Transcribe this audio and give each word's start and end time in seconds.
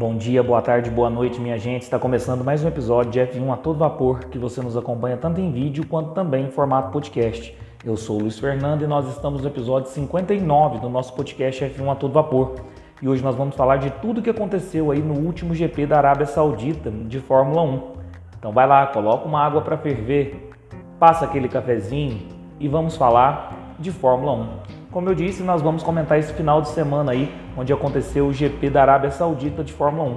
Bom 0.00 0.16
dia, 0.16 0.42
boa 0.42 0.62
tarde, 0.62 0.88
boa 0.88 1.10
noite, 1.10 1.38
minha 1.38 1.58
gente. 1.58 1.82
Está 1.82 1.98
começando 1.98 2.42
mais 2.42 2.64
um 2.64 2.68
episódio 2.68 3.12
de 3.12 3.20
F1 3.20 3.52
a 3.52 3.56
todo 3.58 3.80
vapor 3.80 4.20
que 4.30 4.38
você 4.38 4.62
nos 4.62 4.74
acompanha 4.74 5.14
tanto 5.18 5.42
em 5.42 5.52
vídeo 5.52 5.86
quanto 5.86 6.12
também 6.12 6.46
em 6.46 6.50
formato 6.50 6.90
podcast. 6.90 7.54
Eu 7.84 7.98
sou 7.98 8.16
o 8.16 8.20
Luiz 8.22 8.38
Fernando 8.38 8.80
e 8.80 8.86
nós 8.86 9.06
estamos 9.10 9.42
no 9.42 9.48
episódio 9.48 9.90
59 9.90 10.78
do 10.78 10.88
nosso 10.88 11.12
podcast 11.12 11.62
F1 11.66 11.92
a 11.92 11.94
todo 11.94 12.14
vapor. 12.14 12.54
E 13.02 13.06
hoje 13.10 13.22
nós 13.22 13.36
vamos 13.36 13.54
falar 13.54 13.76
de 13.76 13.90
tudo 13.90 14.20
o 14.20 14.22
que 14.22 14.30
aconteceu 14.30 14.90
aí 14.90 15.02
no 15.02 15.18
último 15.18 15.54
GP 15.54 15.84
da 15.84 15.98
Arábia 15.98 16.24
Saudita 16.24 16.90
de 16.90 17.20
Fórmula 17.20 17.60
1. 17.60 17.92
Então 18.38 18.52
vai 18.52 18.66
lá, 18.66 18.86
coloca 18.86 19.28
uma 19.28 19.44
água 19.44 19.60
para 19.60 19.76
ferver, 19.76 20.50
passa 20.98 21.26
aquele 21.26 21.46
cafezinho 21.46 22.26
e 22.58 22.68
vamos 22.68 22.96
falar 22.96 23.74
de 23.78 23.92
Fórmula 23.92 24.32
1. 24.32 24.79
Como 24.90 25.08
eu 25.08 25.14
disse, 25.14 25.44
nós 25.44 25.62
vamos 25.62 25.84
comentar 25.84 26.18
esse 26.18 26.32
final 26.32 26.60
de 26.60 26.68
semana 26.70 27.12
aí, 27.12 27.32
onde 27.56 27.72
aconteceu 27.72 28.26
o 28.26 28.32
GP 28.32 28.70
da 28.70 28.82
Arábia 28.82 29.12
Saudita 29.12 29.62
de 29.62 29.72
Fórmula 29.72 30.10
1. 30.10 30.16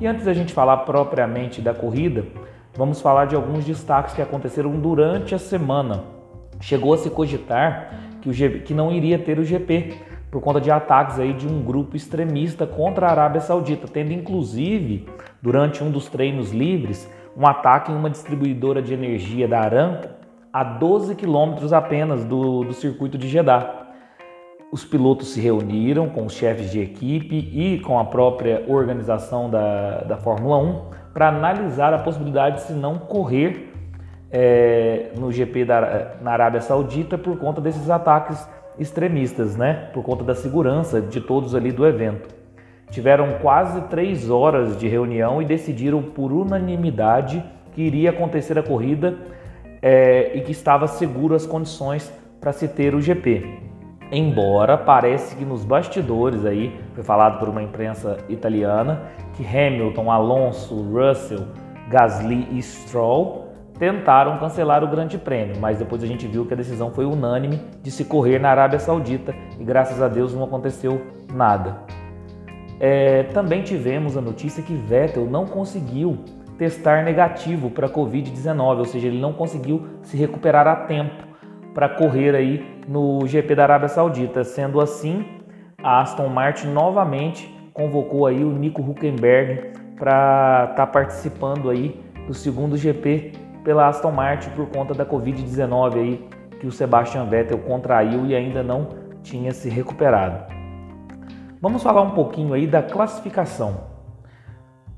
E 0.00 0.06
antes 0.06 0.24
da 0.24 0.32
gente 0.32 0.52
falar 0.52 0.76
propriamente 0.78 1.60
da 1.60 1.74
corrida, 1.74 2.24
vamos 2.76 3.00
falar 3.00 3.24
de 3.24 3.34
alguns 3.34 3.64
destaques 3.64 4.14
que 4.14 4.22
aconteceram 4.22 4.78
durante 4.78 5.34
a 5.34 5.40
semana. 5.40 6.04
Chegou 6.60 6.94
a 6.94 6.98
se 6.98 7.10
cogitar 7.10 7.94
que, 8.20 8.28
o 8.28 8.32
GP, 8.32 8.60
que 8.60 8.72
não 8.72 8.92
iria 8.92 9.18
ter 9.18 9.40
o 9.40 9.44
GP 9.44 9.96
por 10.30 10.40
conta 10.40 10.60
de 10.60 10.70
ataques 10.70 11.18
aí 11.18 11.32
de 11.32 11.48
um 11.48 11.60
grupo 11.60 11.96
extremista 11.96 12.64
contra 12.64 13.08
a 13.08 13.10
Arábia 13.10 13.40
Saudita, 13.40 13.88
tendo 13.88 14.12
inclusive, 14.12 15.04
durante 15.42 15.82
um 15.82 15.90
dos 15.90 16.06
treinos 16.06 16.52
livres, 16.52 17.10
um 17.36 17.44
ataque 17.44 17.90
em 17.90 17.96
uma 17.96 18.08
distribuidora 18.08 18.80
de 18.80 18.94
energia 18.94 19.48
da 19.48 19.62
Aramco 19.62 20.08
a 20.52 20.62
12 20.62 21.16
quilômetros 21.16 21.72
apenas 21.72 22.24
do, 22.24 22.62
do 22.62 22.72
circuito 22.72 23.18
de 23.18 23.26
Jeddah 23.26 23.81
os 24.72 24.86
pilotos 24.86 25.28
se 25.28 25.40
reuniram 25.40 26.08
com 26.08 26.24
os 26.24 26.32
chefes 26.32 26.70
de 26.70 26.80
equipe 26.80 27.36
e 27.36 27.78
com 27.80 27.98
a 27.98 28.06
própria 28.06 28.64
organização 28.66 29.50
da, 29.50 29.98
da 29.98 30.16
Fórmula 30.16 30.56
1 30.56 30.84
para 31.12 31.28
analisar 31.28 31.92
a 31.92 31.98
possibilidade 31.98 32.56
de 32.56 32.62
se 32.62 32.72
não 32.72 32.96
correr 32.96 33.70
é, 34.30 35.10
no 35.14 35.30
GP 35.30 35.66
da, 35.66 36.12
na 36.22 36.32
Arábia 36.32 36.62
Saudita 36.62 37.18
por 37.18 37.36
conta 37.36 37.60
desses 37.60 37.90
ataques 37.90 38.48
extremistas, 38.78 39.56
né? 39.58 39.90
por 39.92 40.02
conta 40.02 40.24
da 40.24 40.34
segurança 40.34 41.02
de 41.02 41.20
todos 41.20 41.54
ali 41.54 41.70
do 41.70 41.86
evento. 41.86 42.34
Tiveram 42.90 43.40
quase 43.42 43.78
três 43.82 44.30
horas 44.30 44.78
de 44.78 44.88
reunião 44.88 45.42
e 45.42 45.44
decidiram 45.44 46.00
por 46.02 46.32
unanimidade 46.32 47.44
que 47.72 47.82
iria 47.82 48.08
acontecer 48.08 48.58
a 48.58 48.62
corrida 48.62 49.18
é, 49.82 50.32
e 50.34 50.40
que 50.40 50.52
estava 50.52 50.86
seguro 50.86 51.34
as 51.34 51.44
condições 51.44 52.10
para 52.40 52.54
se 52.54 52.66
ter 52.68 52.94
o 52.94 53.02
GP. 53.02 53.71
Embora 54.14 54.76
parece 54.76 55.34
que 55.34 55.42
nos 55.42 55.64
bastidores 55.64 56.44
aí, 56.44 56.78
foi 56.94 57.02
falado 57.02 57.38
por 57.38 57.48
uma 57.48 57.62
imprensa 57.62 58.18
italiana, 58.28 59.04
que 59.32 59.42
Hamilton, 59.42 60.10
Alonso, 60.10 60.82
Russell, 60.82 61.46
Gasly 61.88 62.46
e 62.50 62.60
Stroll 62.60 63.48
tentaram 63.78 64.36
cancelar 64.38 64.84
o 64.84 64.86
Grande 64.86 65.16
Prêmio, 65.16 65.56
mas 65.58 65.78
depois 65.78 66.04
a 66.04 66.06
gente 66.06 66.26
viu 66.26 66.44
que 66.44 66.52
a 66.52 66.56
decisão 66.56 66.90
foi 66.90 67.06
unânime 67.06 67.58
de 67.82 67.90
se 67.90 68.04
correr 68.04 68.38
na 68.38 68.50
Arábia 68.50 68.78
Saudita 68.78 69.34
e 69.58 69.64
graças 69.64 70.02
a 70.02 70.08
Deus 70.08 70.34
não 70.34 70.44
aconteceu 70.44 71.00
nada. 71.32 71.78
É, 72.78 73.22
também 73.22 73.62
tivemos 73.62 74.14
a 74.14 74.20
notícia 74.20 74.62
que 74.62 74.74
Vettel 74.74 75.24
não 75.24 75.46
conseguiu 75.46 76.18
testar 76.58 77.02
negativo 77.02 77.70
para 77.70 77.86
a 77.86 77.90
Covid-19, 77.90 78.78
ou 78.78 78.84
seja, 78.84 79.08
ele 79.08 79.18
não 79.18 79.32
conseguiu 79.32 79.86
se 80.02 80.18
recuperar 80.18 80.68
a 80.68 80.76
tempo 80.76 81.31
para 81.74 81.88
correr 81.88 82.34
aí 82.34 82.82
no 82.86 83.26
GP 83.26 83.54
da 83.54 83.64
Arábia 83.64 83.88
Saudita. 83.88 84.44
Sendo 84.44 84.80
assim, 84.80 85.24
a 85.82 86.00
Aston 86.00 86.28
Martin 86.28 86.68
novamente 86.68 87.48
convocou 87.72 88.26
aí 88.26 88.44
o 88.44 88.52
Nico 88.52 88.82
Huckenberg 88.82 89.72
para 89.96 90.68
estar 90.70 90.74
tá 90.74 90.86
participando 90.86 91.70
aí 91.70 92.00
do 92.26 92.34
segundo 92.34 92.76
GP 92.76 93.32
pela 93.64 93.88
Aston 93.88 94.10
Martin 94.10 94.50
por 94.50 94.66
conta 94.68 94.94
da 94.94 95.06
Covid-19 95.06 95.94
aí 95.94 96.28
que 96.60 96.66
o 96.66 96.72
Sebastian 96.72 97.24
Vettel 97.26 97.58
contraiu 97.58 98.26
e 98.26 98.34
ainda 98.34 98.62
não 98.62 98.88
tinha 99.22 99.52
se 99.52 99.68
recuperado. 99.68 100.52
Vamos 101.60 101.82
falar 101.82 102.02
um 102.02 102.10
pouquinho 102.10 102.54
aí 102.54 102.66
da 102.66 102.82
classificação. 102.82 103.92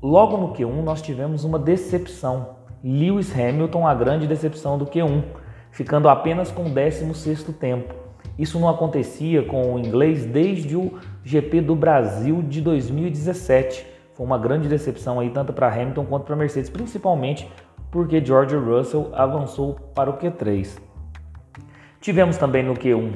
Logo 0.01 0.37
no 0.37 0.53
Q1 0.53 0.83
nós 0.83 1.01
tivemos 1.01 1.43
uma 1.43 1.57
decepção. 1.57 2.57
Lewis 2.83 3.33
Hamilton, 3.33 3.87
a 3.87 3.95
grande 3.95 4.27
decepção 4.27 4.77
do 4.77 4.85
Q1 4.85 5.23
ficando 5.75 6.07
apenas 6.07 6.51
com 6.51 6.63
o 6.63 6.73
16º 6.73 7.53
tempo. 7.53 7.93
Isso 8.39 8.57
não 8.57 8.69
acontecia 8.69 9.43
com 9.43 9.73
o 9.73 9.79
inglês 9.79 10.25
desde 10.25 10.75
o 10.77 10.93
GP 11.21 11.59
do 11.59 11.75
Brasil 11.75 12.41
de 12.41 12.61
2017. 12.61 13.85
Foi 14.13 14.25
uma 14.25 14.37
grande 14.37 14.69
decepção 14.69 15.19
aí 15.19 15.29
tanto 15.29 15.51
para 15.51 15.67
Hamilton 15.67 16.05
quanto 16.05 16.23
para 16.23 16.35
Mercedes, 16.37 16.69
principalmente 16.69 17.51
porque 17.91 18.23
George 18.23 18.55
Russell 18.55 19.11
avançou 19.13 19.75
para 19.93 20.09
o 20.09 20.17
Q3. 20.17 20.79
Tivemos 21.99 22.37
também 22.37 22.63
no 22.63 22.73
Q1 22.73 23.13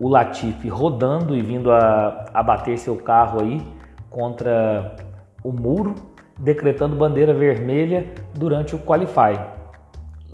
o 0.00 0.08
Latifi 0.08 0.68
rodando 0.68 1.36
e 1.36 1.40
vindo 1.40 1.70
a, 1.70 2.24
a 2.34 2.42
bater 2.42 2.76
seu 2.78 2.96
carro 2.96 3.40
aí 3.40 3.64
contra 4.10 4.96
o 5.44 5.52
muro, 5.52 5.94
decretando 6.36 6.96
bandeira 6.96 7.32
vermelha 7.32 8.12
durante 8.34 8.74
o 8.74 8.80
qualify. 8.80 9.38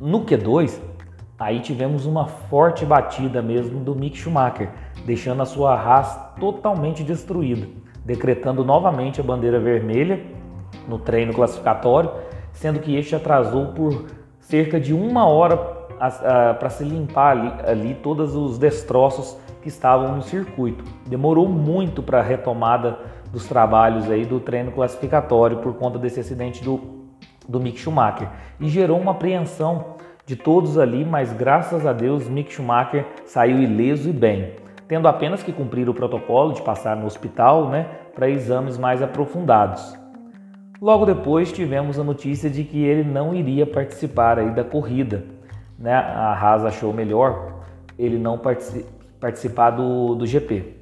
No 0.01 0.25
Q2, 0.25 0.89
Aí 1.39 1.61
tivemos 1.61 2.05
uma 2.05 2.27
forte 2.27 2.85
batida 2.85 3.41
mesmo 3.41 3.79
do 3.79 3.95
Mick 3.95 4.19
Schumacher, 4.19 4.71
deixando 5.07 5.41
a 5.41 5.47
sua 5.47 5.75
Haas 5.75 6.19
totalmente 6.41 7.05
destruída, 7.05 7.69
decretando 8.05 8.65
novamente 8.65 9.21
a 9.21 9.25
bandeira 9.25 9.61
vermelha 9.61 10.21
no 10.89 10.99
treino 10.99 11.33
classificatório, 11.33 12.11
sendo 12.53 12.81
que 12.81 12.97
este 12.97 13.15
atrasou 13.15 13.69
por 13.69 14.07
cerca 14.41 14.81
de 14.81 14.93
uma 14.93 15.27
hora 15.27 15.57
para 16.59 16.71
se 16.71 16.83
limpar 16.83 17.37
ali, 17.37 17.53
ali 17.65 17.95
todos 17.95 18.35
os 18.35 18.59
destroços 18.59 19.37
que 19.63 19.69
estavam 19.69 20.17
no 20.17 20.23
circuito. 20.23 20.83
Demorou 21.07 21.49
muito 21.49 22.03
para 22.03 22.19
a 22.19 22.23
retomada 22.23 22.99
dos 23.33 23.47
trabalhos 23.47 24.11
aí 24.11 24.25
do 24.25 24.41
treino 24.41 24.73
classificatório 24.73 25.59
por 25.59 25.75
conta 25.75 26.01
desse 26.01 26.19
acidente 26.19 26.65
do, 26.65 26.81
do 27.49 27.61
Mick 27.61 27.79
Schumacher 27.79 28.29
e 28.59 28.69
gerou 28.69 28.99
uma 28.99 29.13
apreensão 29.13 29.99
de 30.29 30.37
todos 30.37 30.77
ali, 30.77 31.07
mas 31.07 31.33
graças 31.33 31.87
a 31.87 31.93
Deus 31.95 32.29
Mick 32.29 32.53
Schumacher 32.53 33.07
saiu 33.25 33.63
ileso 33.63 34.11
e 34.11 34.13
bem, 34.13 34.53
tendo 34.87 35.09
apenas 35.09 35.43
que 35.43 35.51
cumprir 35.51 35.89
o 35.89 35.95
protocolo 35.95 36.53
de 36.53 36.61
passar 36.61 36.95
no 36.95 37.07
hospital 37.07 37.71
né, 37.71 37.87
para 38.15 38.29
exames 38.29 38.77
mais 38.77 39.01
aprofundados. 39.01 39.99
Logo 40.83 41.07
depois 41.07 41.51
tivemos 41.51 41.99
a 41.99 42.05
notícia 42.05 42.51
de 42.51 42.63
que 42.63 42.85
ele 42.85 43.09
não 43.09 43.35
iria 43.35 43.67
participar 43.67 44.39
aí 44.39 44.51
da 44.51 44.63
corrida. 44.63 45.25
Né? 45.79 45.95
A 45.95 46.35
Haas 46.35 46.63
achou 46.63 46.93
melhor 46.93 47.63
ele 47.99 48.19
não 48.19 48.39
participar 49.19 49.71
do, 49.71 50.15
do 50.15 50.27
GP. 50.27 50.77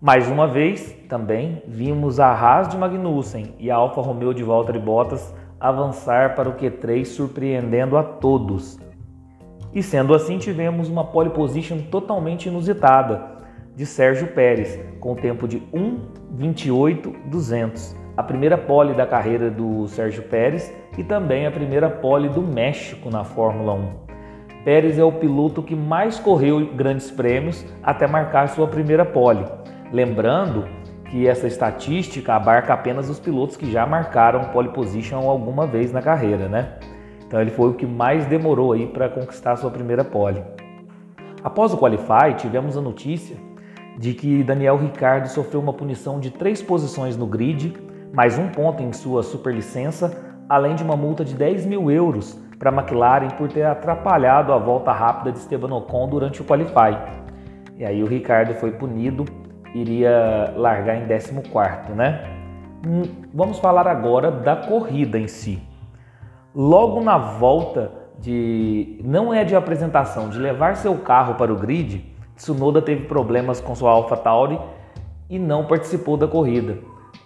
Mais 0.00 0.26
uma 0.26 0.46
vez, 0.46 0.96
também, 1.06 1.62
vimos 1.66 2.18
a 2.18 2.32
Haas 2.32 2.68
de 2.68 2.78
Magnussen 2.78 3.54
e 3.58 3.70
a 3.70 3.76
Alfa 3.76 4.00
Romeo 4.00 4.32
de 4.32 4.42
Valtteri 4.42 4.78
Bottas 4.78 5.34
avançar 5.60 6.34
para 6.34 6.48
o 6.48 6.54
Q3 6.54 7.04
surpreendendo 7.04 7.96
a 7.96 8.02
todos. 8.02 8.76
E 9.72 9.80
sendo 9.82 10.14
assim, 10.14 10.38
tivemos 10.38 10.88
uma 10.88 11.04
pole 11.04 11.30
position 11.30 11.78
totalmente 11.90 12.48
inusitada 12.48 13.38
de 13.74 13.86
Sérgio 13.86 14.28
Pérez, 14.28 14.78
com 14.98 15.14
tempo 15.14 15.46
de 15.46 15.60
1:28.200. 15.72 17.94
A 18.16 18.22
primeira 18.22 18.56
pole 18.58 18.94
da 18.94 19.06
carreira 19.06 19.50
do 19.50 19.86
Sérgio 19.86 20.24
Pérez 20.24 20.74
e 20.96 21.04
também 21.04 21.46
a 21.46 21.50
primeira 21.50 21.88
pole 21.88 22.28
do 22.28 22.42
México 22.42 23.08
na 23.10 23.22
Fórmula 23.22 23.74
1. 23.74 24.08
Pérez 24.64 24.98
é 24.98 25.04
o 25.04 25.12
piloto 25.12 25.62
que 25.62 25.76
mais 25.76 26.18
correu 26.18 26.74
grandes 26.74 27.08
prêmios 27.10 27.64
até 27.82 28.08
marcar 28.08 28.48
sua 28.48 28.66
primeira 28.66 29.04
pole. 29.04 29.44
Lembrando 29.92 30.66
que 31.10 31.26
essa 31.26 31.46
estatística 31.46 32.34
abarca 32.34 32.74
apenas 32.74 33.08
os 33.08 33.18
pilotos 33.18 33.56
que 33.56 33.70
já 33.70 33.86
marcaram 33.86 34.44
pole 34.52 34.68
position 34.68 35.28
alguma 35.28 35.66
vez 35.66 35.90
na 35.90 36.02
carreira, 36.02 36.48
né? 36.48 36.74
Então 37.26 37.40
ele 37.40 37.50
foi 37.50 37.70
o 37.70 37.74
que 37.74 37.86
mais 37.86 38.26
demorou 38.26 38.72
aí 38.72 38.86
para 38.86 39.08
conquistar 39.08 39.56
sua 39.56 39.70
primeira 39.70 40.04
pole. 40.04 40.42
Após 41.42 41.72
o 41.72 41.78
qualify, 41.78 42.34
tivemos 42.36 42.76
a 42.76 42.80
notícia 42.80 43.36
de 43.98 44.14
que 44.14 44.42
Daniel 44.42 44.76
Ricciardo 44.76 45.28
sofreu 45.28 45.60
uma 45.60 45.72
punição 45.72 46.20
de 46.20 46.30
três 46.30 46.62
posições 46.62 47.16
no 47.16 47.26
grid, 47.26 47.76
mais 48.12 48.38
um 48.38 48.48
ponto 48.48 48.82
em 48.82 48.92
sua 48.92 49.22
superlicença, 49.22 50.36
além 50.48 50.74
de 50.74 50.82
uma 50.82 50.96
multa 50.96 51.24
de 51.24 51.34
10 51.34 51.66
mil 51.66 51.90
euros 51.90 52.38
para 52.58 52.70
a 52.70 52.74
McLaren 52.74 53.28
por 53.28 53.48
ter 53.48 53.64
atrapalhado 53.64 54.52
a 54.52 54.58
volta 54.58 54.92
rápida 54.92 55.32
de 55.32 55.38
Esteban 55.38 55.74
Ocon 55.74 56.08
durante 56.08 56.42
o 56.42 56.44
qualify. 56.44 56.96
E 57.76 57.84
aí 57.84 58.02
o 58.02 58.06
Ricardo 58.06 58.54
foi 58.54 58.72
punido 58.72 59.24
iria 59.80 60.52
largar 60.56 60.96
em 60.96 61.06
14, 61.06 61.92
né? 61.92 62.24
Hum, 62.86 63.02
vamos 63.34 63.58
falar 63.58 63.86
agora 63.86 64.30
da 64.30 64.54
corrida 64.56 65.18
em 65.18 65.26
si. 65.26 65.62
Logo 66.54 67.00
na 67.02 67.18
volta 67.18 67.92
de 68.18 69.00
não 69.04 69.32
é 69.32 69.44
de 69.44 69.54
apresentação, 69.54 70.28
de 70.28 70.38
levar 70.38 70.76
seu 70.76 70.96
carro 70.96 71.34
para 71.34 71.52
o 71.52 71.56
grid, 71.56 72.04
Tsunoda 72.36 72.80
teve 72.80 73.04
problemas 73.04 73.60
com 73.60 73.74
sua 73.74 73.90
AlphaTauri 73.90 74.58
e 75.28 75.38
não 75.38 75.66
participou 75.66 76.16
da 76.16 76.26
corrida. 76.26 76.78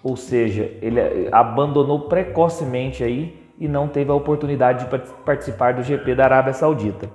ou 0.02 0.16
seja, 0.16 0.62
ele 0.80 1.28
abandonou 1.30 2.00
precocemente 2.08 3.04
aí 3.04 3.40
e 3.58 3.68
não 3.68 3.86
teve 3.86 4.10
a 4.10 4.14
oportunidade 4.14 4.84
de 4.84 4.98
participar 5.24 5.74
do 5.74 5.82
GP 5.82 6.14
da 6.16 6.24
Arábia 6.24 6.52
Saudita. 6.52 7.08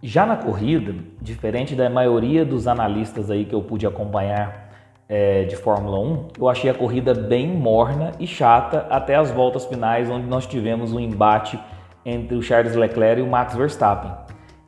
Já 0.00 0.24
na 0.24 0.36
corrida, 0.36 0.94
diferente 1.20 1.74
da 1.74 1.90
maioria 1.90 2.44
dos 2.44 2.68
analistas 2.68 3.32
aí 3.32 3.44
que 3.44 3.52
eu 3.52 3.60
pude 3.60 3.84
acompanhar 3.84 4.70
é, 5.08 5.42
de 5.42 5.56
Fórmula 5.56 5.98
1, 5.98 6.28
eu 6.38 6.48
achei 6.48 6.70
a 6.70 6.74
corrida 6.74 7.12
bem 7.12 7.48
morna 7.48 8.12
e 8.20 8.24
chata 8.24 8.86
até 8.90 9.16
as 9.16 9.32
voltas 9.32 9.64
finais, 9.64 10.08
onde 10.08 10.28
nós 10.28 10.46
tivemos 10.46 10.92
um 10.92 11.00
embate 11.00 11.58
entre 12.06 12.36
o 12.36 12.42
Charles 12.42 12.76
Leclerc 12.76 13.20
e 13.20 13.24
o 13.24 13.26
Max 13.26 13.56
Verstappen. 13.56 14.12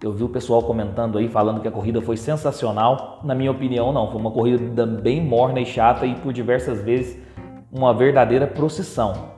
Eu 0.03 0.11
vi 0.11 0.25
o 0.25 0.29
pessoal 0.29 0.65
comentando 0.65 1.17
aí, 1.17 1.29
falando 1.29 1.61
que 1.61 1.69
a 1.69 1.71
corrida 1.71 2.01
foi 2.03 2.17
sensacional. 2.17 3.21
Na 3.23 3.35
minha 3.35 3.53
opinião, 3.53 3.93
não. 3.93 4.11
Foi 4.11 4.21
uma 4.21 4.33
corrida 4.33 4.85
bem 4.85 5.23
morna 5.23 5.61
e 5.61 5.67
chata 5.67 6.07
e 6.07 6.17
por 6.17 6.33
diversas 6.33 6.83
vezes 6.83 7.23
uma 7.71 7.95
verdadeira 7.95 8.49
procissão. 8.49 9.29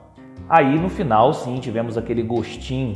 Aí 0.49 0.79
no 0.79 0.89
final, 0.89 1.33
sim, 1.33 1.57
tivemos 1.59 1.97
aquele 1.99 2.23
gostinho 2.23 2.95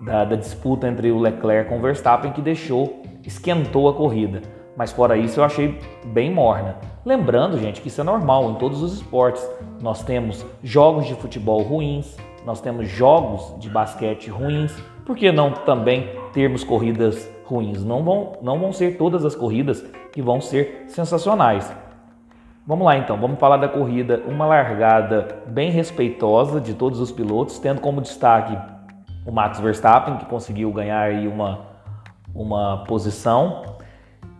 da, 0.00 0.24
da 0.24 0.36
disputa 0.36 0.88
entre 0.88 1.10
o 1.10 1.18
Leclerc 1.18 1.68
com 1.68 1.78
o 1.78 1.80
Verstappen 1.80 2.32
que 2.32 2.42
deixou, 2.42 3.02
esquentou 3.24 3.88
a 3.88 3.94
corrida. 3.94 4.42
Mas 4.76 4.92
fora 4.92 5.16
isso, 5.16 5.40
eu 5.40 5.44
achei 5.44 5.78
bem 6.06 6.32
morna. 6.32 6.76
Lembrando, 7.04 7.58
gente, 7.58 7.80
que 7.80 7.88
isso 7.88 8.00
é 8.00 8.04
normal 8.04 8.50
em 8.50 8.54
todos 8.54 8.82
os 8.82 8.94
esportes. 8.94 9.48
Nós 9.80 10.02
temos 10.02 10.44
jogos 10.62 11.06
de 11.06 11.14
futebol 11.14 11.62
ruins, 11.62 12.16
nós 12.44 12.60
temos 12.60 12.88
jogos 12.88 13.54
de 13.60 13.70
basquete 13.70 14.28
ruins, 14.28 14.76
por 15.06 15.16
que 15.16 15.30
não 15.30 15.52
também 15.52 16.08
termos 16.32 16.64
corridas 16.64 17.30
ruins? 17.44 17.84
Não 17.84 18.02
vão, 18.02 18.32
não 18.42 18.58
vão 18.58 18.72
ser 18.72 18.96
todas 18.96 19.24
as 19.24 19.36
corridas 19.36 19.84
que 20.12 20.22
vão 20.22 20.40
ser 20.40 20.84
sensacionais. 20.88 21.74
Vamos 22.66 22.86
lá 22.86 22.96
então, 22.96 23.18
vamos 23.18 23.38
falar 23.38 23.58
da 23.58 23.68
corrida, 23.68 24.22
uma 24.26 24.46
largada 24.46 25.42
bem 25.46 25.70
respeitosa 25.70 26.58
de 26.58 26.72
todos 26.72 26.98
os 26.98 27.12
pilotos, 27.12 27.58
tendo 27.58 27.82
como 27.82 28.00
destaque 28.00 28.56
o 29.26 29.32
Max 29.32 29.60
Verstappen, 29.60 30.16
que 30.16 30.26
conseguiu 30.26 30.70
ganhar 30.72 31.10
uma, 31.26 31.60
uma 32.34 32.84
posição. 32.84 33.76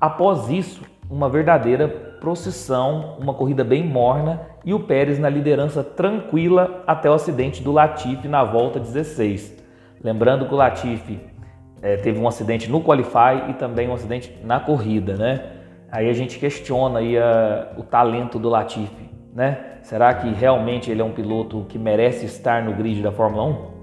Após 0.00 0.50
isso, 0.50 0.82
uma 1.10 1.28
verdadeira 1.28 1.88
procissão, 1.88 3.16
uma 3.18 3.34
corrida 3.34 3.62
bem 3.62 3.84
morna 3.84 4.40
e 4.64 4.72
o 4.72 4.80
Pérez 4.80 5.18
na 5.18 5.28
liderança 5.28 5.84
tranquila 5.84 6.82
até 6.86 7.10
o 7.10 7.14
acidente 7.14 7.62
do 7.62 7.70
Latifi 7.70 8.28
na 8.28 8.42
volta 8.42 8.80
16. 8.80 9.62
Lembrando 10.02 10.46
que 10.46 10.54
o 10.54 10.56
Latifi 10.56 11.20
é, 11.82 11.96
teve 11.96 12.18
um 12.18 12.26
acidente 12.26 12.70
no 12.70 12.82
Qualify 12.82 13.50
e 13.50 13.54
também 13.54 13.88
um 13.88 13.94
acidente 13.94 14.34
na 14.42 14.58
corrida, 14.58 15.16
né? 15.16 15.50
Aí 15.92 16.08
a 16.08 16.12
gente 16.14 16.38
questiona 16.38 16.98
aí 16.98 17.16
a, 17.18 17.72
o 17.76 17.82
talento 17.82 18.38
do 18.38 18.48
Latifi, 18.48 19.10
né? 19.34 19.78
Será 19.82 20.14
que 20.14 20.28
realmente 20.32 20.90
ele 20.90 21.02
é 21.02 21.04
um 21.04 21.12
piloto 21.12 21.66
que 21.68 21.78
merece 21.78 22.24
estar 22.24 22.62
no 22.62 22.72
grid 22.72 23.02
da 23.02 23.12
Fórmula 23.12 23.44
1? 23.44 23.73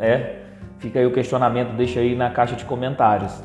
É, 0.00 0.40
fica 0.78 0.98
aí 0.98 1.06
o 1.06 1.12
questionamento, 1.12 1.76
deixa 1.76 2.00
aí 2.00 2.14
na 2.14 2.30
caixa 2.30 2.56
de 2.56 2.64
comentários. 2.64 3.42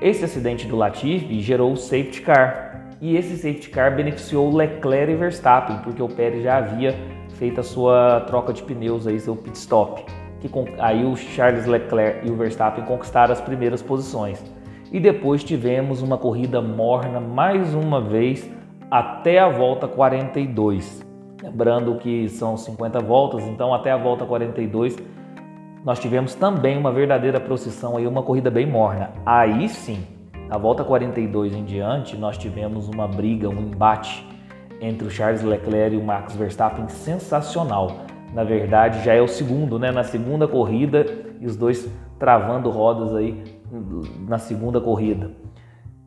Esse 0.00 0.24
acidente 0.24 0.66
do 0.66 0.76
Latifi 0.76 1.40
gerou 1.40 1.72
o 1.72 1.76
safety 1.76 2.20
car 2.22 2.90
e 3.00 3.16
esse 3.16 3.36
safety 3.36 3.70
car 3.70 3.94
beneficiou 3.94 4.54
Leclerc 4.54 5.12
e 5.12 5.16
Verstappen, 5.16 5.78
porque 5.78 6.02
o 6.02 6.08
Pérez 6.08 6.42
já 6.42 6.58
havia 6.58 6.94
feito 7.34 7.60
a 7.60 7.62
sua 7.62 8.20
troca 8.26 8.52
de 8.52 8.62
pneus 8.62 9.06
aí, 9.06 9.18
seu 9.18 9.36
pit 9.36 9.56
stop. 9.56 10.04
Que 10.40 10.50
aí 10.78 11.04
o 11.04 11.16
Charles 11.16 11.66
Leclerc 11.66 12.26
e 12.26 12.30
o 12.30 12.36
Verstappen 12.36 12.84
conquistaram 12.84 13.32
as 13.32 13.40
primeiras 13.40 13.80
posições 13.80 14.44
e 14.92 15.00
depois 15.00 15.42
tivemos 15.42 16.02
uma 16.02 16.16
corrida 16.16 16.60
morna 16.60 17.18
mais 17.18 17.74
uma 17.74 18.00
vez 18.00 18.48
até 18.90 19.40
a 19.40 19.48
volta 19.48 19.88
42. 19.88 21.04
Lembrando 21.42 21.96
que 21.96 22.28
são 22.28 22.56
50 22.56 23.00
voltas, 23.00 23.42
então 23.44 23.74
até 23.74 23.90
a 23.90 23.96
volta 23.96 24.24
42 24.24 24.96
nós 25.84 25.98
tivemos 25.98 26.34
também 26.34 26.78
uma 26.78 26.90
verdadeira 26.90 27.38
procissão 27.38 27.98
aí, 27.98 28.06
uma 28.06 28.22
corrida 28.22 28.50
bem 28.50 28.66
morna. 28.66 29.10
Aí 29.26 29.68
sim, 29.68 30.02
na 30.48 30.56
volta 30.56 30.82
42 30.82 31.54
em 31.54 31.62
diante, 31.62 32.16
nós 32.16 32.38
tivemos 32.38 32.88
uma 32.88 33.06
briga, 33.06 33.48
um 33.50 33.60
embate 33.60 34.26
entre 34.80 35.06
o 35.06 35.10
Charles 35.10 35.42
Leclerc 35.42 35.94
e 35.94 35.98
o 35.98 36.02
Max 36.02 36.34
Verstappen 36.34 36.88
sensacional. 36.88 37.98
Na 38.32 38.44
verdade, 38.44 39.04
já 39.04 39.12
é 39.12 39.20
o 39.20 39.28
segundo, 39.28 39.78
né? 39.78 39.92
Na 39.92 40.02
segunda 40.02 40.48
corrida, 40.48 41.06
e 41.38 41.46
os 41.46 41.54
dois 41.54 41.88
travando 42.18 42.70
rodas 42.70 43.14
aí 43.14 43.44
na 44.26 44.38
segunda 44.38 44.80
corrida. 44.80 45.32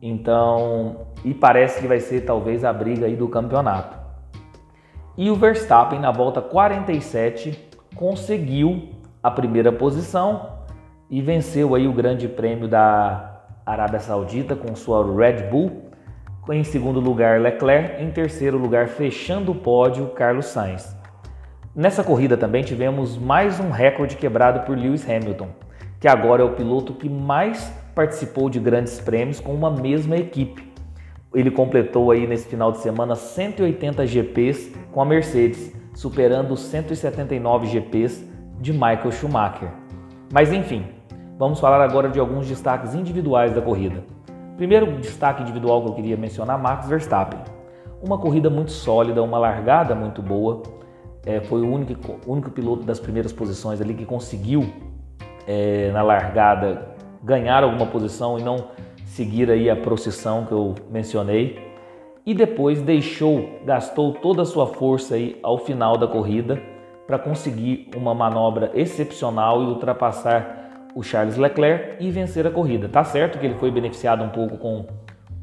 Então, 0.02 1.06
e 1.24 1.32
parece 1.32 1.80
que 1.80 1.86
vai 1.86 2.00
ser 2.00 2.22
talvez 2.22 2.64
a 2.64 2.72
briga 2.72 3.06
aí 3.06 3.14
do 3.14 3.28
campeonato. 3.28 3.96
E 5.16 5.30
o 5.30 5.36
Verstappen 5.36 6.00
na 6.00 6.10
volta 6.10 6.40
47 6.40 7.68
conseguiu 7.96 8.97
a 9.22 9.30
primeira 9.30 9.72
posição 9.72 10.58
e 11.10 11.20
venceu 11.20 11.74
aí 11.74 11.86
o 11.86 11.92
Grande 11.92 12.28
Prêmio 12.28 12.68
da 12.68 13.42
Arábia 13.64 14.00
Saudita 14.00 14.54
com 14.54 14.74
sua 14.74 15.04
Red 15.16 15.48
Bull. 15.50 15.90
Em 16.50 16.64
segundo 16.64 17.00
lugar, 17.00 17.40
Leclerc. 17.40 18.02
Em 18.02 18.10
terceiro 18.10 18.56
lugar, 18.56 18.88
fechando 18.88 19.52
o 19.52 19.54
pódio, 19.54 20.06
Carlos 20.08 20.46
Sainz. 20.46 20.96
Nessa 21.74 22.02
corrida 22.02 22.36
também 22.36 22.62
tivemos 22.62 23.18
mais 23.18 23.60
um 23.60 23.70
recorde 23.70 24.16
quebrado 24.16 24.60
por 24.60 24.76
Lewis 24.76 25.08
Hamilton 25.08 25.48
que 26.00 26.06
agora 26.06 26.42
é 26.42 26.44
o 26.44 26.54
piloto 26.54 26.94
que 26.94 27.08
mais 27.08 27.72
participou 27.94 28.48
de 28.48 28.60
grandes 28.60 29.00
prêmios 29.00 29.40
com 29.40 29.52
uma 29.52 29.70
mesma 29.70 30.16
equipe. 30.16 30.68
Ele 31.34 31.50
completou 31.50 32.10
aí 32.10 32.26
nesse 32.26 32.46
final 32.46 32.72
de 32.72 32.78
semana 32.78 33.14
180 33.14 34.06
GPs 34.06 34.72
com 34.92 35.02
a 35.02 35.04
Mercedes, 35.04 35.74
superando 35.94 36.52
os 36.52 36.60
179 36.60 37.66
GPs 37.66 38.24
de 38.60 38.72
Michael 38.72 39.12
Schumacher. 39.12 39.70
Mas 40.32 40.52
enfim, 40.52 40.84
vamos 41.38 41.60
falar 41.60 41.82
agora 41.82 42.08
de 42.08 42.18
alguns 42.18 42.46
destaques 42.46 42.94
individuais 42.94 43.52
da 43.52 43.62
corrida. 43.62 44.02
Primeiro 44.56 44.98
destaque 44.98 45.42
individual 45.42 45.82
que 45.82 45.88
eu 45.88 45.94
queria 45.94 46.16
mencionar, 46.16 46.60
Max 46.60 46.88
Verstappen. 46.88 47.38
Uma 48.02 48.18
corrida 48.18 48.50
muito 48.50 48.72
sólida, 48.72 49.22
uma 49.22 49.38
largada 49.38 49.94
muito 49.94 50.20
boa. 50.20 50.62
É, 51.24 51.40
foi 51.40 51.62
o 51.62 51.72
único, 51.72 52.18
único 52.26 52.50
piloto 52.50 52.82
das 52.82 52.98
primeiras 52.98 53.32
posições 53.32 53.80
ali 53.80 53.94
que 53.94 54.04
conseguiu 54.04 54.68
é, 55.46 55.90
na 55.92 56.02
largada 56.02 56.96
ganhar 57.22 57.62
alguma 57.62 57.86
posição 57.86 58.38
e 58.38 58.42
não 58.42 58.68
seguir 59.04 59.50
aí 59.50 59.68
a 59.70 59.76
procissão 59.76 60.44
que 60.44 60.52
eu 60.52 60.74
mencionei. 60.90 61.58
E 62.24 62.34
depois 62.34 62.82
deixou, 62.82 63.48
gastou 63.64 64.12
toda 64.12 64.42
a 64.42 64.44
sua 64.44 64.66
força 64.66 65.14
aí 65.14 65.38
ao 65.42 65.58
final 65.58 65.96
da 65.96 66.06
corrida 66.06 66.60
para 67.08 67.18
conseguir 67.18 67.88
uma 67.96 68.14
manobra 68.14 68.70
excepcional 68.74 69.62
e 69.62 69.66
ultrapassar 69.66 70.88
o 70.94 71.02
Charles 71.02 71.38
Leclerc 71.38 72.04
e 72.04 72.10
vencer 72.10 72.46
a 72.46 72.50
corrida. 72.50 72.86
Tá 72.86 73.02
certo 73.02 73.38
que 73.38 73.46
ele 73.46 73.54
foi 73.54 73.70
beneficiado 73.70 74.22
um 74.22 74.28
pouco 74.28 74.58
com 74.58 74.84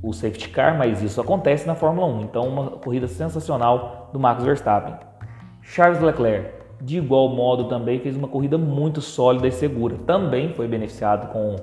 o 0.04 0.14
safety 0.14 0.50
car, 0.50 0.78
mas 0.78 1.02
isso 1.02 1.20
acontece 1.20 1.66
na 1.66 1.74
Fórmula 1.74 2.06
1. 2.06 2.22
Então, 2.22 2.48
uma 2.48 2.70
corrida 2.70 3.08
sensacional 3.08 4.12
do 4.14 4.20
Max 4.20 4.44
Verstappen. 4.44 4.94
Charles 5.64 6.00
Leclerc 6.00 6.64
de 6.80 6.98
igual 6.98 7.30
modo 7.30 7.64
também 7.64 8.00
fez 8.00 8.16
uma 8.16 8.28
corrida 8.28 8.60
muito 8.60 9.02
sólida 9.02 9.48
e 9.48 9.52
segura. 9.52 9.96
Também 10.06 10.54
foi 10.54 10.68
beneficiado 10.68 11.32
com 11.32 11.56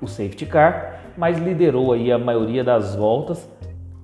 o 0.00 0.06
safety 0.06 0.46
car, 0.46 1.00
mas 1.14 1.38
liderou 1.38 1.92
aí 1.92 2.10
a 2.10 2.16
maioria 2.16 2.64
das 2.64 2.94
voltas 2.94 3.46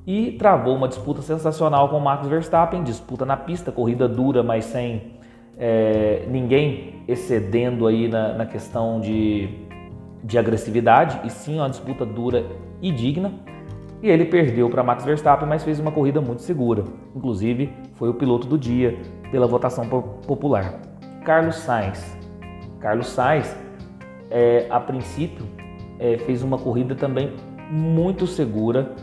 e 0.06 0.32
travou 0.32 0.74
uma 0.74 0.88
disputa 0.88 1.22
sensacional 1.22 1.88
com 1.88 1.96
o 1.96 2.00
Max 2.00 2.26
Verstappen, 2.26 2.82
disputa 2.82 3.24
na 3.24 3.36
pista, 3.36 3.72
corrida 3.72 4.06
dura, 4.06 4.42
mas 4.42 4.66
sem 4.66 5.17
é, 5.58 6.24
ninguém 6.28 7.02
excedendo 7.08 7.86
aí 7.86 8.08
na, 8.08 8.34
na 8.34 8.46
questão 8.46 9.00
de, 9.00 9.48
de 10.22 10.38
agressividade, 10.38 11.20
e 11.24 11.30
sim 11.30 11.56
uma 11.56 11.68
disputa 11.68 12.06
dura 12.06 12.46
e 12.80 12.92
digna. 12.92 13.32
E 14.00 14.08
ele 14.08 14.26
perdeu 14.26 14.70
para 14.70 14.82
Max 14.82 15.04
Verstappen, 15.04 15.48
mas 15.48 15.64
fez 15.64 15.80
uma 15.80 15.90
corrida 15.90 16.20
muito 16.20 16.42
segura. 16.42 16.84
Inclusive, 17.16 17.72
foi 17.94 18.08
o 18.08 18.14
piloto 18.14 18.46
do 18.46 18.56
dia 18.56 18.96
pela 19.32 19.46
votação 19.46 19.88
popular. 19.88 20.80
Carlos 21.24 21.56
Sainz. 21.56 22.16
Carlos 22.78 23.08
Sainz, 23.08 23.56
é, 24.30 24.66
a 24.70 24.78
princípio, 24.78 25.44
é, 25.98 26.16
fez 26.18 26.44
uma 26.44 26.58
corrida 26.58 26.94
também 26.94 27.32
muito 27.70 28.24
segura 28.26 28.94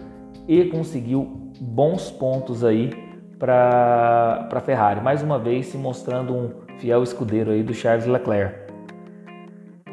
e 0.47 0.63
conseguiu 0.65 1.51
bons 1.59 2.09
pontos 2.09 2.63
aí 2.63 3.04
para 3.39 4.47
a 4.51 4.59
Ferrari. 4.59 5.01
Mais 5.01 5.21
uma 5.21 5.37
vez 5.37 5.67
se 5.67 5.77
mostrando 5.77 6.33
um 6.33 6.51
fiel 6.77 7.03
escudeiro 7.03 7.51
aí 7.51 7.63
do 7.63 7.73
Charles 7.73 8.05
Leclerc. 8.05 8.73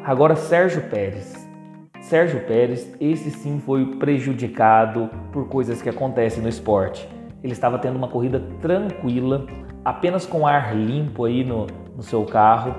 Agora 0.03 0.35
Sérgio 0.35 0.81
Pérez. 0.89 1.47
Sérgio 2.01 2.41
Pérez, 2.41 2.93
esse 2.99 3.31
sim 3.31 3.59
foi 3.59 3.95
prejudicado 3.95 5.09
por 5.31 5.47
coisas 5.47 5.81
que 5.81 5.89
acontecem 5.89 6.43
no 6.43 6.49
esporte. 6.49 7.07
Ele 7.41 7.53
estava 7.53 7.79
tendo 7.79 7.95
uma 7.95 8.09
corrida 8.09 8.41
tranquila, 8.61 9.45
apenas 9.83 10.25
com 10.25 10.45
ar 10.45 10.75
limpo 10.75 11.25
aí 11.25 11.43
no, 11.43 11.67
no 11.95 12.03
seu 12.03 12.25
carro, 12.25 12.75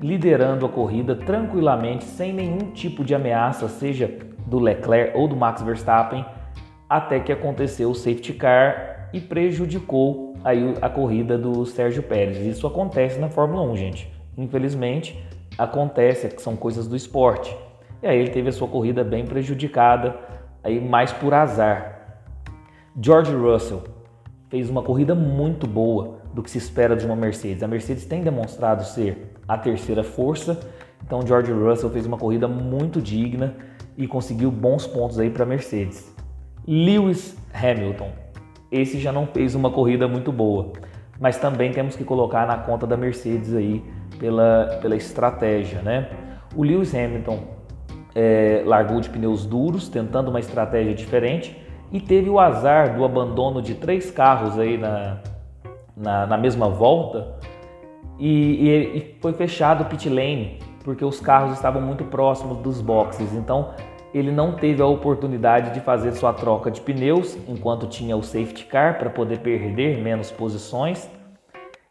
liderando 0.00 0.66
a 0.66 0.68
corrida 0.68 1.14
tranquilamente, 1.14 2.04
sem 2.04 2.32
nenhum 2.32 2.72
tipo 2.72 3.04
de 3.04 3.14
ameaça, 3.14 3.68
seja 3.68 4.12
do 4.46 4.58
Leclerc 4.58 5.16
ou 5.16 5.28
do 5.28 5.36
Max 5.36 5.62
Verstappen, 5.62 6.24
até 6.88 7.20
que 7.20 7.32
aconteceu 7.32 7.90
o 7.90 7.94
safety 7.94 8.32
car 8.32 8.97
e 9.12 9.20
prejudicou 9.20 10.34
aí 10.44 10.74
a 10.80 10.88
corrida 10.88 11.36
do 11.38 11.64
Sérgio 11.64 12.02
Pérez. 12.02 12.38
Isso 12.38 12.66
acontece 12.66 13.18
na 13.18 13.28
Fórmula 13.28 13.62
1, 13.62 13.76
gente. 13.76 14.12
Infelizmente, 14.36 15.18
acontece, 15.56 16.28
que 16.28 16.42
são 16.42 16.56
coisas 16.56 16.86
do 16.86 16.94
esporte. 16.94 17.56
E 18.02 18.06
aí 18.06 18.18
ele 18.18 18.30
teve 18.30 18.48
a 18.48 18.52
sua 18.52 18.68
corrida 18.68 19.02
bem 19.02 19.24
prejudicada, 19.24 20.16
aí 20.62 20.80
mais 20.80 21.12
por 21.12 21.34
azar. 21.34 22.22
George 23.00 23.34
Russell 23.34 23.82
fez 24.48 24.70
uma 24.70 24.82
corrida 24.82 25.14
muito 25.14 25.66
boa 25.66 26.18
do 26.32 26.42
que 26.42 26.50
se 26.50 26.58
espera 26.58 26.94
de 26.94 27.04
uma 27.04 27.16
Mercedes. 27.16 27.62
A 27.62 27.68
Mercedes 27.68 28.04
tem 28.04 28.22
demonstrado 28.22 28.84
ser 28.84 29.34
a 29.46 29.58
terceira 29.58 30.04
força, 30.04 30.60
então 31.04 31.26
George 31.26 31.52
Russell 31.52 31.90
fez 31.90 32.06
uma 32.06 32.16
corrida 32.16 32.46
muito 32.46 33.00
digna 33.00 33.56
e 33.96 34.06
conseguiu 34.06 34.50
bons 34.50 34.86
pontos 34.86 35.18
aí 35.18 35.30
para 35.30 35.42
a 35.42 35.46
Mercedes. 35.46 36.14
Lewis 36.66 37.36
Hamilton, 37.52 38.12
esse 38.70 38.98
já 38.98 39.12
não 39.12 39.26
fez 39.26 39.54
uma 39.54 39.70
corrida 39.70 40.06
muito 40.06 40.30
boa, 40.30 40.72
mas 41.20 41.38
também 41.38 41.72
temos 41.72 41.96
que 41.96 42.04
colocar 42.04 42.46
na 42.46 42.58
conta 42.58 42.86
da 42.86 42.96
Mercedes 42.96 43.54
aí 43.54 43.82
pela, 44.18 44.78
pela 44.80 44.96
estratégia, 44.96 45.82
né? 45.82 46.08
O 46.54 46.62
Lewis 46.62 46.94
Hamilton 46.94 47.40
é, 48.14 48.62
largou 48.64 49.00
de 49.00 49.08
pneus 49.10 49.44
duros, 49.44 49.88
tentando 49.88 50.28
uma 50.28 50.40
estratégia 50.40 50.94
diferente 50.94 51.56
e 51.90 52.00
teve 52.00 52.28
o 52.28 52.38
azar 52.38 52.94
do 52.94 53.04
abandono 53.04 53.62
de 53.62 53.74
três 53.74 54.10
carros 54.10 54.58
aí 54.58 54.76
na, 54.76 55.18
na, 55.96 56.26
na 56.26 56.36
mesma 56.36 56.68
volta 56.68 57.36
e, 58.18 58.28
e, 58.28 58.98
e 58.98 59.18
foi 59.20 59.32
fechado 59.32 59.82
o 59.82 59.86
pit 59.86 60.08
lane 60.08 60.58
porque 60.84 61.04
os 61.04 61.20
carros 61.20 61.52
estavam 61.52 61.82
muito 61.82 62.04
próximos 62.04 62.58
dos 62.58 62.80
boxes. 62.80 63.34
Então 63.34 63.74
ele 64.12 64.30
não 64.30 64.52
teve 64.52 64.82
a 64.82 64.86
oportunidade 64.86 65.72
de 65.72 65.80
fazer 65.80 66.12
sua 66.12 66.32
troca 66.32 66.70
de 66.70 66.80
pneus 66.80 67.36
enquanto 67.48 67.86
tinha 67.86 68.16
o 68.16 68.22
safety 68.22 68.64
car 68.64 68.98
para 68.98 69.10
poder 69.10 69.38
perder 69.40 70.02
menos 70.02 70.30
posições. 70.30 71.10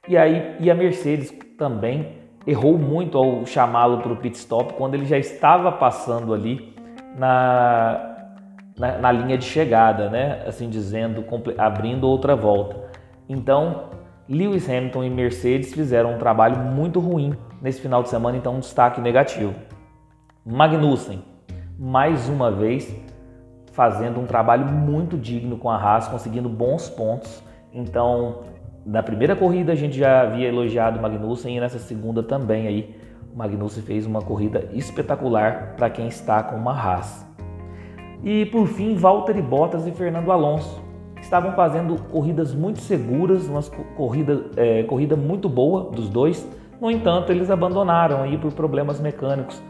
E 0.08 0.18
aí 0.18 0.56
e 0.60 0.72
a 0.72 0.76
Mercedes 0.76 1.32
também 1.58 2.18
errou 2.46 2.78
muito 2.78 3.18
ao 3.18 3.46
chamá-lo 3.46 4.00
para 4.00 4.14
o 4.14 4.16
pit 4.16 4.38
stop 4.38 4.74
quando 4.74 4.96
ele 4.96 5.06
já 5.06 5.18
estava 5.18 5.72
passando 5.72 6.34
ali 6.34 6.74
na, 7.18 8.30
na, 8.78 8.98
na, 8.98 9.12
linha 9.12 9.38
de 9.38 9.44
chegada, 9.44 10.10
né? 10.10 10.44
Assim 10.48 10.70
dizendo, 10.70 11.26
abrindo 11.58 12.08
outra 12.08 12.36
volta. 12.36 12.88
Então, 13.28 13.90
Lewis 14.30 14.70
Hamilton 14.70 15.04
e 15.04 15.10
Mercedes 15.10 15.74
fizeram 15.74 16.16
um 16.16 16.18
trabalho 16.18 16.58
muito 16.58 17.00
ruim 17.00 17.36
nesse 17.62 17.82
final 17.82 18.02
de 18.02 18.10
semana, 18.10 18.38
então 18.38 18.56
um 18.56 18.60
destaque 18.60 19.02
negativo. 19.02 19.54
Magnussen, 20.46 21.22
mais 21.80 22.28
uma 22.28 22.52
vez, 22.52 22.96
fazendo 23.72 24.20
um 24.20 24.26
trabalho 24.26 24.66
muito 24.66 25.18
digno 25.18 25.58
com 25.58 25.70
a 25.70 25.76
Haas, 25.76 26.08
conseguindo 26.08 26.50
bons 26.50 26.90
pontos. 26.90 27.44
Então, 27.72 28.44
na 28.86 29.04
primeira 29.04 29.36
corrida 29.36 29.74
a 29.74 29.76
gente 29.76 29.98
já 29.98 30.22
havia 30.22 30.48
elogiado 30.48 30.98
o 30.98 31.02
Magnussen 31.02 31.56
e 31.56 31.60
nessa 31.60 31.78
segunda 31.78 32.24
também 32.24 32.68
aí 32.68 32.96
o 33.34 33.38
Magnussen 33.38 33.84
fez 33.84 34.06
uma 34.06 34.22
corrida 34.22 34.70
espetacular 34.74 35.76
para 35.76 35.90
quem 35.90 36.08
está 36.08 36.42
com 36.42 36.56
uma 36.56 36.72
Haas. 36.72 37.26
E 38.24 38.48
por 38.48 38.68
fim, 38.68 38.96
Valtteri 38.96 39.42
Bottas 39.42 39.86
e 39.86 39.92
Fernando 39.92 40.32
Alonso 40.32 40.82
estavam 41.22 41.52
fazendo 41.52 42.02
corridas 42.10 42.56
muito 42.56 42.80
seguras, 42.80 43.48
uma 43.48 43.62
corrida, 43.96 44.46
é, 44.56 44.84
corrida 44.84 45.16
muito 45.16 45.48
boa 45.48 45.92
dos 45.92 46.10
dois. 46.10 46.48
No 46.82 46.90
entanto, 46.90 47.32
eles 47.32 47.52
abandonaram 47.52 48.24
aí 48.24 48.38
por 48.38 48.52
problemas 48.54 49.00
mecânicos 49.00 49.62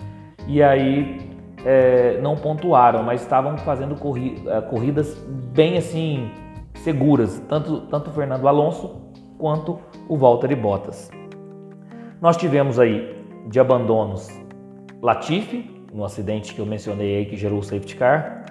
e 0.47 0.63
aí 0.63 1.26
é, 1.67 2.17
não 2.21 2.37
pontuaram, 2.37 3.03
mas 3.03 3.21
estavam 3.21 3.57
fazendo 3.57 3.93
corri 3.93 4.41
é, 4.47 4.61
corridas 4.61 5.13
bem 5.53 5.77
assim 5.77 6.31
seguras, 6.75 7.43
tanto 7.49 7.81
tanto 7.81 8.09
o 8.09 8.13
Fernando 8.13 8.47
Alonso 8.47 9.01
quanto 9.37 9.77
o 10.07 10.15
Valtteri 10.15 10.55
Bottas. 10.55 11.11
Nós 12.21 12.37
tivemos 12.37 12.79
aí 12.79 13.21
de 13.49 13.59
abandonos 13.59 14.29
Latifi, 15.01 15.85
no 15.93 16.05
acidente 16.05 16.53
que 16.55 16.59
eu 16.59 16.65
mencionei 16.65 17.17
aí 17.17 17.25
que 17.25 17.35
gerou 17.35 17.59
o 17.59 17.63
safety 17.63 17.97
car, 17.97 18.45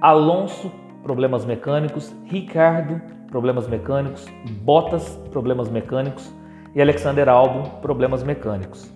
Alonso, 0.00 0.70
problemas 1.02 1.44
mecânicos, 1.44 2.14
Ricardo, 2.26 3.02
problemas 3.32 3.66
mecânicos, 3.66 4.26
Bottas, 4.62 5.16
problemas 5.32 5.68
mecânicos 5.68 6.32
e 6.72 6.80
Alexander 6.80 7.28
Albon, 7.28 7.64
problemas 7.82 8.22
mecânicos. 8.22 8.94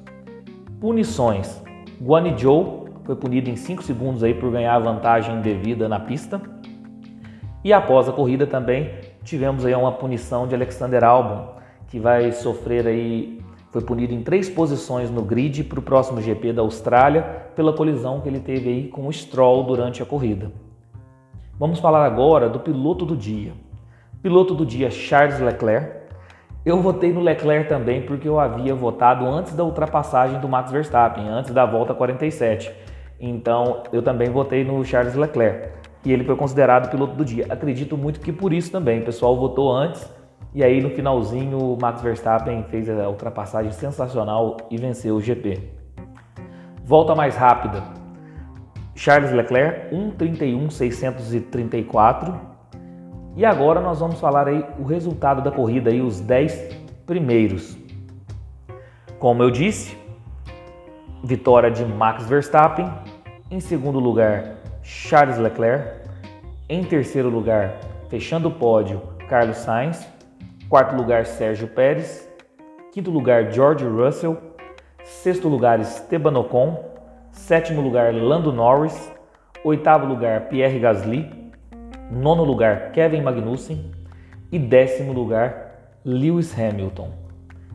Punições: 0.81 1.61
Guan 2.01 2.37
Zhou 2.39 2.84
foi 3.05 3.15
punido 3.15 3.51
em 3.51 3.57
5 3.57 3.83
segundos 3.83 4.23
aí 4.23 4.35
por 4.35 4.51
ganhar 4.51 4.79
vantagem 4.79 5.41
devida 5.41 5.89
na 5.89 6.01
pista. 6.01 6.41
E 7.63 7.73
após 7.73 8.09
a 8.09 8.13
corrida 8.13 8.47
também 8.47 8.91
tivemos 9.23 9.65
aí 9.65 9.75
uma 9.75 9.93
punição 9.93 10.47
de 10.47 10.55
Alexander 10.55 11.05
Albon, 11.05 11.55
que 11.89 11.99
vai 11.99 12.33
sofrer 12.33 12.87
aí, 12.87 13.41
foi 13.71 13.83
punido 13.83 14.13
em 14.13 14.23
três 14.23 14.49
posições 14.49 15.11
no 15.11 15.23
grid 15.23 15.65
para 15.65 15.79
o 15.79 15.83
próximo 15.83 16.21
GP 16.21 16.53
da 16.53 16.63
Austrália 16.63 17.23
pela 17.55 17.73
colisão 17.73 18.21
que 18.21 18.29
ele 18.29 18.41
teve 18.41 18.69
aí 18.69 18.89
com 18.89 19.07
o 19.07 19.13
Stroll 19.13 19.65
durante 19.65 20.03
a 20.03 20.07
corrida. 20.07 20.51
Vamos 21.59 21.79
falar 21.79 22.05
agora 22.05 22.49
do 22.49 22.59
piloto 22.59 23.05
do 23.07 23.17
dia. 23.17 23.53
Piloto 24.23 24.55
do 24.55 24.67
dia 24.67 24.91
Charles 24.91 25.39
Leclerc. 25.41 26.05
Eu 26.65 26.81
votei 26.81 27.13
no 27.13 27.21
Leclerc 27.21 27.69
também 27.69 28.03
porque 28.03 28.27
eu 28.27 28.41
havia 28.41 28.75
votado 28.75 29.27
antes 29.27 29.55
da 29.55 29.63
ultrapassagem 29.63 30.41
do 30.41 30.49
Max 30.49 30.73
Verstappen, 30.73 31.29
antes 31.29 31.53
da 31.53 31.67
volta 31.67 31.95
47. 31.95 32.73
Então 33.19 33.83
eu 33.93 34.03
também 34.03 34.31
votei 34.31 34.65
no 34.65 34.85
Charles 34.85 35.15
Leclerc 35.15 35.71
e 36.05 36.13
ele 36.13 36.25
foi 36.25 36.37
considerado 36.37 36.91
piloto 36.91 37.15
do 37.15 37.25
dia. 37.25 37.47
Acredito 37.49 37.97
muito 37.97 38.21
que 38.21 38.33
por 38.33 38.53
isso 38.53 38.71
também, 38.71 39.01
o 39.01 39.05
pessoal 39.05 39.37
votou 39.37 39.73
antes 39.73 40.09
e 40.55 40.63
aí 40.63 40.81
no 40.81 40.91
finalzinho 40.91 41.59
o 41.59 41.77
Max 41.81 42.03
Verstappen 42.03 42.63
fez 42.65 42.89
a 42.89 43.09
ultrapassagem 43.09 43.73
sensacional 43.73 44.57
e 44.71 44.77
venceu 44.77 45.17
o 45.17 45.21
GP. 45.21 45.59
Volta 46.85 47.15
mais 47.15 47.35
rápida. 47.35 47.83
Charles 48.95 49.33
Leclerc 49.33 49.95
1:31.634. 49.95 52.55
E 53.37 53.45
agora 53.45 53.81
nós 53.81 53.99
vamos 53.99 54.21
falar 54.21 54.47
aí 54.47 54.65
o 54.79 54.85
resultado 54.85 55.43
da 55.43 55.51
corrida 55.51 55.91
aí 55.91 56.01
os 56.01 56.21
10 56.21 56.85
primeiros. 57.05 57.77
Como 59.19 59.43
eu 59.43 59.51
disse, 59.51 59.99
vitória 61.25 61.71
de 61.71 61.87
Max 61.87 62.27
Verstappen, 62.27 62.93
em 63.51 63.59
segundo 63.59 63.99
lugar 63.99 64.57
Charles 64.83 65.39
Leclerc. 65.39 66.05
Em 66.69 66.85
terceiro 66.85 67.31
lugar, 67.31 67.81
fechando 68.11 68.49
o 68.49 68.51
pódio, 68.51 69.01
Carlos 69.27 69.57
Sainz. 69.57 70.07
Quarto 70.69 70.95
lugar, 70.95 71.25
Sérgio 71.25 71.67
Pérez. 71.69 72.29
Quinto 72.93 73.11
lugar, 73.11 73.51
George 73.51 73.87
Russell. 73.87 74.37
Sexto 75.03 75.49
lugar, 75.49 75.81
Esteban 75.81 76.39
Ocon. 76.39 76.85
Sétimo 77.33 77.81
lugar, 77.81 78.15
Lando 78.15 78.53
Norris. 78.53 79.11
Oitavo 79.65 80.07
lugar, 80.07 80.49
Pierre 80.49 80.79
Gasly. 80.79 81.31
Nono 82.11 82.45
lugar, 82.45 82.93
Kevin 82.93 83.23
Magnussen. 83.23 83.93
E 84.53 84.59
décimo 84.59 85.13
lugar, 85.13 85.95
Lewis 86.05 86.55
Hamilton. 86.59 87.11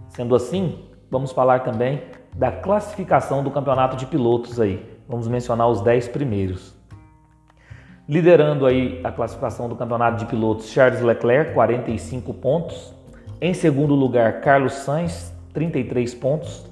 Sendo 0.10 0.36
assim, 0.36 0.88
vamos 1.10 1.32
falar 1.32 1.60
também 1.62 2.02
da 2.40 2.50
classificação 2.50 3.44
do 3.44 3.52
campeonato 3.52 3.98
de 3.98 4.06
pilotos 4.06 4.62
aí. 4.62 4.98
Vamos 5.10 5.28
mencionar 5.28 5.68
os 5.68 5.82
10 5.82 6.08
primeiros. 6.08 6.74
Liderando 8.08 8.66
aí 8.66 9.02
a 9.04 9.12
classificação 9.12 9.68
do 9.68 9.76
campeonato 9.76 10.20
de 10.20 10.26
pilotos, 10.26 10.70
Charles 10.70 11.02
Leclerc, 11.02 11.54
45 11.54 12.34
pontos. 12.36 12.96
Em 13.42 13.54
segundo 13.54 13.94
lugar, 13.94 14.40
Carlos 14.40 14.72
Sainz, 14.72 15.34
33 15.54 16.16
pontos. 16.16 16.66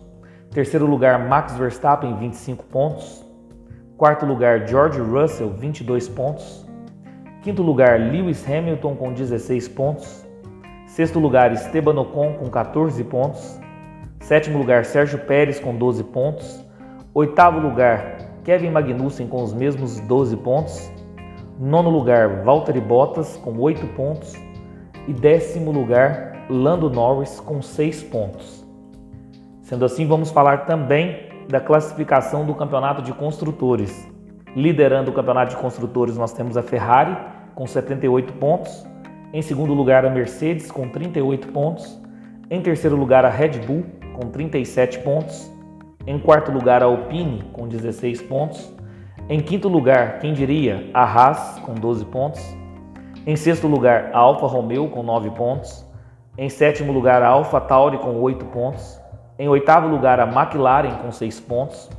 Terceiro 0.52 0.86
lugar, 0.86 1.28
Max 1.28 1.58
Verstappen, 1.58 2.16
25 2.16 2.64
pontos. 2.64 3.26
Quarto 3.98 4.26
lugar, 4.26 4.66
George 4.66 5.02
Russell, 5.02 5.50
22 5.50 6.08
pontos. 6.08 6.66
Quinto 7.42 7.62
lugar, 7.62 8.00
Lewis 8.00 8.50
Hamilton, 8.50 8.96
com 8.96 9.12
16 9.12 9.68
pontos. 9.68 10.26
Sexto 10.86 11.20
lugar, 11.20 11.52
Esteban 11.52 12.00
Ocon, 12.00 12.36
com 12.36 12.50
14 12.50 13.04
pontos. 13.04 13.60
Sétimo 14.20 14.58
lugar, 14.58 14.84
Sérgio 14.86 15.20
Pérez, 15.20 15.60
com 15.60 15.76
12 15.76 16.04
pontos. 16.06 16.66
Oitavo 17.14 17.60
lugar, 17.60 18.18
Kevin 18.44 18.72
Magnussen, 18.72 19.28
com 19.28 19.42
os 19.42 19.54
mesmos 19.54 20.00
12 20.02 20.36
pontos. 20.38 20.92
Nono 21.60 21.90
lugar, 21.90 22.44
Valtteri 22.44 22.82
Bottas 22.82 23.38
com 23.38 23.58
8 23.58 23.86
pontos. 23.96 24.36
E 25.08 25.14
décimo 25.14 25.72
lugar, 25.72 26.46
Lando 26.50 26.90
Norris 26.90 27.40
com 27.40 27.62
6 27.62 28.04
pontos. 28.04 28.66
Sendo 29.62 29.86
assim, 29.86 30.06
vamos 30.06 30.32
falar 30.32 30.66
também 30.66 31.30
da 31.50 31.60
classificação 31.60 32.46
do 32.46 32.54
campeonato 32.54 33.02
de 33.02 33.14
construtores. 33.14 34.08
Liderando 34.56 35.12
o 35.12 35.14
campeonato 35.14 35.56
de 35.56 35.62
construtores, 35.62 36.18
nós 36.18 36.34
temos 36.34 36.58
a 36.58 36.64
Ferrari 36.64 37.18
com 37.56 37.66
78 37.66 38.34
pontos. 38.34 38.86
Em 39.34 39.42
segundo 39.42 39.74
lugar, 39.74 40.06
a 40.06 40.10
Mercedes 40.10 40.72
com 40.72 40.88
38 40.88 41.50
pontos. 41.50 42.02
Em 42.50 42.62
terceiro 42.62 42.96
lugar, 42.96 43.26
a 43.26 43.30
Red 43.30 43.60
Bull 43.66 43.84
com 44.18 44.30
37 44.30 45.00
pontos. 45.00 45.52
Em 46.06 46.18
quarto 46.18 46.52
lugar, 46.52 46.82
a 46.82 46.86
Alpine 46.86 47.44
com 47.54 47.68
16 47.68 48.24
pontos. 48.24 48.74
Em 49.30 49.40
quinto 49.40 49.68
lugar, 49.68 50.20
quem 50.20 50.34
diria? 50.34 50.90
A 50.94 51.04
Haas 51.04 51.60
com 51.60 51.76
12 51.76 52.06
pontos. 52.06 52.42
Em 53.26 53.36
sexto 53.36 53.68
lugar, 53.68 54.10
a 54.14 54.18
Alfa 54.18 54.48
Romeo 54.48 54.90
com 54.90 55.04
9 55.04 55.30
pontos. 55.32 55.86
Em 56.38 56.50
sétimo 56.50 56.94
lugar, 56.94 57.22
a 57.22 57.28
Alpha 57.28 57.60
Tauri 57.60 57.98
com 57.98 58.20
8 58.22 58.46
pontos. 58.46 59.00
Em 59.38 59.48
oitavo 59.48 59.88
lugar, 59.88 60.20
a 60.20 60.24
McLaren 60.24 60.96
com 61.02 61.12
6 61.12 61.40
pontos. 61.42 61.90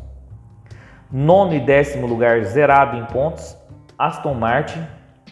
Nono 1.10 1.54
e 1.54 1.60
décimo 1.60 2.06
lugar, 2.06 2.42
zerado 2.44 2.96
em 2.96 3.04
pontos, 3.06 3.56
Aston 3.98 4.34
Martin 4.34 4.82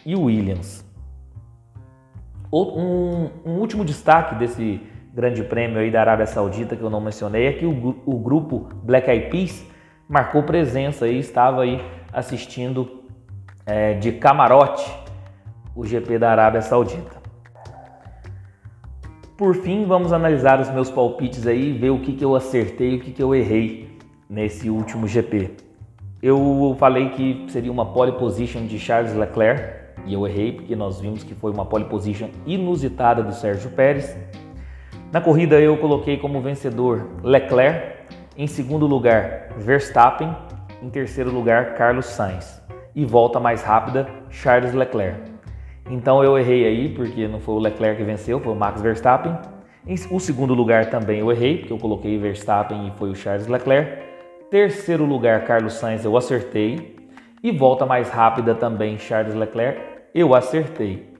e 0.05 0.15
Williams. 0.15 0.85
Um, 2.51 3.29
um, 3.45 3.59
último 3.59 3.83
destaque 3.83 4.35
desse 4.35 4.81
grande 5.17 5.43
prêmio 5.43 5.79
aí 5.79 5.89
da 5.89 5.99
Arábia 5.99 6.27
Saudita 6.27 6.75
que 6.75 6.83
eu 6.83 6.91
não 6.91 7.01
mencionei 7.01 7.47
é 7.47 7.53
que 7.53 7.65
o, 7.65 7.95
o 8.05 8.19
grupo 8.19 8.69
Black 8.83 9.09
Eyed 9.09 9.31
Peas 9.31 9.65
marcou 10.07 10.43
presença 10.43 11.07
e 11.07 11.17
estava 11.17 11.63
aí 11.63 11.81
assistindo 12.13 13.01
é, 13.65 13.95
de 13.95 14.11
camarote 14.11 14.87
o 15.75 15.83
GP 15.83 16.19
da 16.19 16.29
Arábia 16.29 16.61
Saudita. 16.61 17.17
Por 19.35 19.55
fim, 19.55 19.85
vamos 19.85 20.13
analisar 20.13 20.61
os 20.61 20.69
meus 20.69 20.91
palpites 20.91 21.47
aí, 21.47 21.71
ver 21.71 21.89
o 21.89 21.99
que, 21.99 22.13
que 22.13 22.23
eu 22.23 22.35
acertei 22.35 22.91
e 22.91 22.97
o 22.97 22.99
que, 22.99 23.11
que 23.11 23.21
eu 23.21 23.33
errei 23.33 23.97
nesse 24.29 24.69
último 24.69 25.07
GP. 25.07 25.49
Eu 26.21 26.75
falei 26.77 27.09
que 27.09 27.45
seria 27.49 27.71
uma 27.71 27.87
pole 27.87 28.11
position 28.11 28.67
de 28.67 28.77
Charles 28.77 29.15
Leclerc 29.15 30.03
e 30.05 30.13
eu 30.13 30.27
errei 30.27 30.51
porque 30.51 30.75
nós 30.75 30.99
vimos 30.99 31.23
que 31.23 31.33
foi 31.33 31.51
uma 31.51 31.65
pole 31.65 31.85
position 31.85 32.29
inusitada 32.45 33.23
do 33.23 33.33
Sérgio 33.33 33.71
Pérez. 33.71 34.15
Na 35.09 35.21
corrida 35.21 35.57
eu 35.59 35.77
coloquei 35.77 36.17
como 36.17 36.41
vencedor 36.41 37.07
Leclerc, 37.23 37.97
em 38.35 38.45
segundo 38.45 38.85
lugar 38.85 39.47
Verstappen, 39.57 40.35
em 40.83 40.89
terceiro 40.89 41.31
lugar 41.31 41.75
Carlos 41.75 42.07
Sainz 42.07 42.61
e 42.93 43.05
volta 43.05 43.39
mais 43.39 43.63
rápida 43.63 44.05
Charles 44.29 44.73
Leclerc. 44.73 45.21
Então 45.89 46.21
eu 46.21 46.37
errei 46.37 46.65
aí 46.65 46.89
porque 46.89 47.25
não 47.25 47.39
foi 47.39 47.55
o 47.55 47.59
Leclerc 47.59 47.97
que 47.97 48.03
venceu, 48.03 48.41
foi 48.41 48.51
o 48.51 48.55
Max 48.55 48.81
Verstappen. 48.81 49.33
Em 49.87 49.95
o 50.11 50.19
segundo 50.19 50.53
lugar 50.53 50.89
também 50.89 51.19
eu 51.19 51.31
errei 51.31 51.59
porque 51.59 51.71
eu 51.71 51.77
coloquei 51.77 52.17
Verstappen 52.17 52.87
e 52.87 52.91
foi 52.97 53.09
o 53.09 53.15
Charles 53.15 53.47
Leclerc. 53.47 54.03
Terceiro 54.51 55.05
lugar, 55.05 55.45
Carlos 55.45 55.75
Sainz, 55.75 56.03
eu 56.03 56.17
acertei. 56.17 56.97
E 57.41 57.49
volta 57.49 57.85
mais 57.85 58.09
rápida 58.09 58.53
também, 58.53 58.97
Charles 58.97 59.35
Leclerc, 59.35 59.79
eu 60.13 60.35
acertei. 60.35 61.16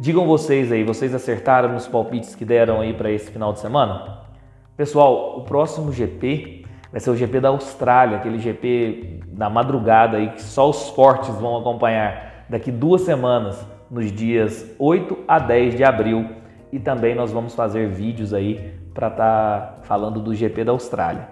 Digam 0.00 0.26
vocês 0.26 0.72
aí, 0.72 0.82
vocês 0.82 1.14
acertaram 1.14 1.74
nos 1.74 1.86
palpites 1.86 2.34
que 2.34 2.42
deram 2.42 2.80
aí 2.80 2.94
para 2.94 3.10
esse 3.10 3.30
final 3.30 3.52
de 3.52 3.58
semana? 3.60 4.20
Pessoal, 4.74 5.38
o 5.38 5.42
próximo 5.42 5.92
GP 5.92 6.64
vai 6.90 6.98
ser 6.98 7.10
o 7.10 7.16
GP 7.16 7.38
da 7.38 7.50
Austrália, 7.50 8.16
aquele 8.16 8.38
GP 8.38 9.20
na 9.30 9.50
madrugada 9.50 10.16
aí 10.16 10.30
que 10.30 10.40
só 10.40 10.70
os 10.70 10.88
fortes 10.88 11.34
vão 11.34 11.58
acompanhar 11.58 12.46
daqui 12.48 12.72
duas 12.72 13.02
semanas, 13.02 13.62
nos 13.90 14.10
dias 14.10 14.74
8 14.78 15.18
a 15.28 15.38
10 15.38 15.76
de 15.76 15.84
abril. 15.84 16.30
E 16.72 16.78
também 16.78 17.14
nós 17.14 17.30
vamos 17.30 17.54
fazer 17.54 17.90
vídeos 17.90 18.32
aí 18.32 18.72
para 18.94 19.08
estar 19.08 19.60
tá 19.60 19.78
falando 19.82 20.18
do 20.18 20.34
GP 20.34 20.64
da 20.64 20.72
Austrália. 20.72 21.28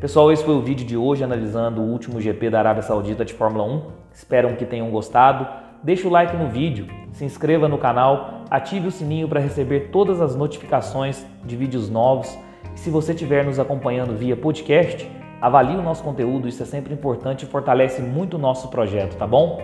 Pessoal, 0.00 0.32
esse 0.32 0.42
foi 0.42 0.56
o 0.56 0.60
vídeo 0.60 0.84
de 0.84 0.96
hoje 0.96 1.22
analisando 1.22 1.80
o 1.80 1.84
último 1.84 2.20
GP 2.20 2.50
da 2.50 2.58
Arábia 2.58 2.82
Saudita 2.82 3.24
de 3.24 3.32
Fórmula 3.32 3.62
1. 3.62 3.82
Espero 4.12 4.56
que 4.56 4.66
tenham 4.66 4.90
gostado. 4.90 5.46
Deixe 5.84 6.04
o 6.04 6.10
like 6.10 6.36
no 6.36 6.48
vídeo, 6.48 6.88
se 7.12 7.24
inscreva 7.24 7.68
no 7.68 7.78
canal, 7.78 8.42
ative 8.50 8.88
o 8.88 8.90
sininho 8.90 9.28
para 9.28 9.40
receber 9.40 9.90
todas 9.90 10.20
as 10.20 10.34
notificações 10.34 11.24
de 11.44 11.56
vídeos 11.56 11.88
novos. 11.88 12.36
E 12.74 12.78
se 12.78 12.90
você 12.90 13.12
estiver 13.12 13.44
nos 13.44 13.58
acompanhando 13.58 14.16
via 14.16 14.36
podcast, 14.36 15.10
avalie 15.40 15.76
o 15.76 15.82
nosso 15.82 16.02
conteúdo, 16.02 16.48
isso 16.48 16.62
é 16.62 16.66
sempre 16.66 16.92
importante 16.92 17.44
e 17.44 17.48
fortalece 17.48 18.02
muito 18.02 18.34
o 18.34 18.38
nosso 18.38 18.68
projeto, 18.68 19.16
tá 19.16 19.26
bom? 19.26 19.60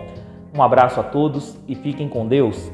Um 0.53 0.61
abraço 0.61 0.99
a 0.99 1.03
todos 1.03 1.57
e 1.67 1.75
fiquem 1.75 2.07
com 2.07 2.27
Deus. 2.27 2.71